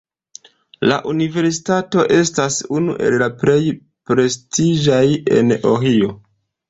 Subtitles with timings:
[0.91, 3.61] La universitato estas unu el la plej
[4.13, 5.05] prestiĝaj
[5.37, 6.11] en Ohio.